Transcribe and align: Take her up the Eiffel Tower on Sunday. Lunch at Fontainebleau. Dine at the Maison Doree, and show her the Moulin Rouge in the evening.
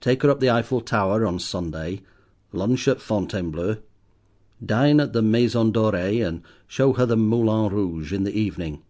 Take 0.00 0.22
her 0.24 0.30
up 0.30 0.40
the 0.40 0.50
Eiffel 0.50 0.80
Tower 0.80 1.24
on 1.24 1.38
Sunday. 1.38 2.02
Lunch 2.50 2.88
at 2.88 3.00
Fontainebleau. 3.00 3.76
Dine 4.66 4.98
at 4.98 5.12
the 5.12 5.22
Maison 5.22 5.70
Doree, 5.70 6.22
and 6.22 6.42
show 6.66 6.94
her 6.94 7.06
the 7.06 7.16
Moulin 7.16 7.70
Rouge 7.72 8.12
in 8.12 8.24
the 8.24 8.34
evening. 8.36 8.82